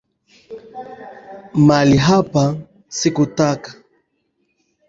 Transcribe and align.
Mali 1.67 1.97
hapa 2.05 2.43
sikutaka. 2.87 3.71